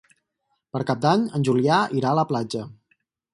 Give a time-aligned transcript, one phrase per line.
[0.75, 2.65] Per Cap d'Any en Julià irà a la platja.